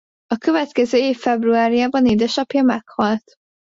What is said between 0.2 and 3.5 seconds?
A következő év februárjában édesapja meghalt.